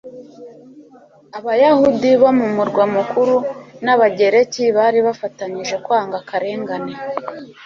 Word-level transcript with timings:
abayahudi 1.37 2.09
bo 2.21 2.29
mu 2.37 2.47
murwa 2.55 2.83
mukuru 2.95 3.35
n'abagereki 3.85 4.63
bari 4.77 4.99
bafatanyije 5.07 5.75
kwanga 5.85 6.15
akarengane 6.21 6.93